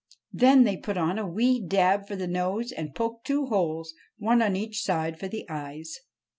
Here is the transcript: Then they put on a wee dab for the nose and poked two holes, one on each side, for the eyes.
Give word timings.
Then 0.33 0.63
they 0.63 0.77
put 0.77 0.97
on 0.97 1.19
a 1.19 1.27
wee 1.27 1.59
dab 1.63 2.07
for 2.07 2.15
the 2.15 2.25
nose 2.25 2.71
and 2.71 2.95
poked 2.95 3.27
two 3.27 3.45
holes, 3.45 3.93
one 4.17 4.41
on 4.41 4.55
each 4.55 4.81
side, 4.81 5.19
for 5.19 5.27
the 5.27 5.45
eyes. 5.47 5.99